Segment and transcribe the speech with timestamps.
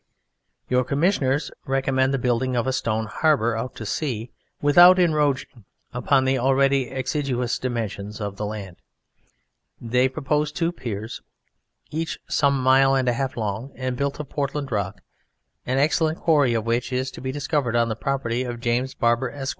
[0.67, 6.25] Your Commissioners recommend the building of a stone harbour out to sea without encroaching on
[6.25, 8.77] the already exiguous dimensions of the land.
[9.79, 11.21] They propose two piers,
[11.91, 15.01] each some mile and a half long, and built of Portland rock,
[15.67, 19.29] an excellent quarry of which is to be discovered on the property of James Barber,
[19.29, 19.49] Esq.